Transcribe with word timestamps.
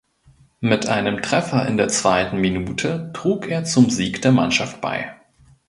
Mit 0.61 0.87
einem 0.87 1.21
Treffer 1.21 1.67
in 1.67 1.77
der 1.77 1.87
zweiten 1.87 2.39
Minute 2.41 3.11
trug 3.13 3.47
er 3.47 3.65
zum 3.65 3.91
Sieg 3.91 4.19
der 4.23 4.31
Mannschaft 4.31 4.81
bei. 4.81 5.13